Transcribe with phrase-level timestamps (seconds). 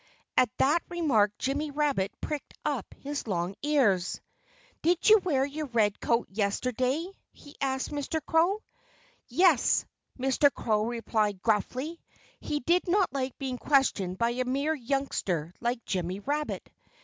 [0.35, 4.19] At that remark Jimmy Rabbit pricked up his long ears.
[4.81, 8.19] "Did you wear your red coat yesterday?" he asked Mr.
[8.25, 8.63] Crow.
[9.27, 9.85] "Yes!"
[10.17, 10.51] Mr.
[10.51, 11.99] Crow replied gruffly.
[12.39, 16.67] He did not like being questioned by a mere youngster like Jimmy Rabbit.